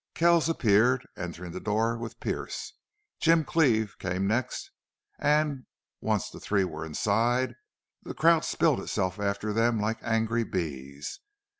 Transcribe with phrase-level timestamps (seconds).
[0.15, 2.73] Kells appeared, entering the door with Pearce.
[3.19, 4.71] Jim Cleve came next,
[5.19, 5.67] and,
[5.99, 7.53] once the three were inside,
[8.01, 11.19] the crowd spilled itself after them like angry bees.